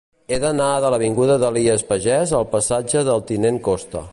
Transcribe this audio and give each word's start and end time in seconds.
He 0.35 0.37
d'anar 0.43 0.69
de 0.85 0.89
l'avinguda 0.93 1.35
d'Elies 1.43 1.85
Pagès 1.91 2.35
al 2.39 2.49
passatge 2.57 3.05
del 3.11 3.23
Tinent 3.33 3.63
Costa. 3.69 4.05